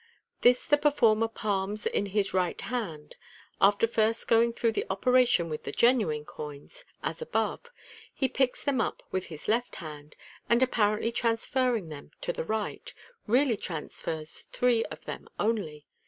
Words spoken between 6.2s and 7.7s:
coins, a* above,